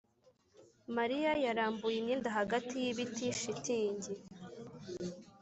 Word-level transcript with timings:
mariya 0.95 1.31
yarambuye 1.45 1.95
imyenda 1.99 2.29
hagati 2.37 2.75
y'ibiti. 2.83 3.25
shitingi 3.39 4.13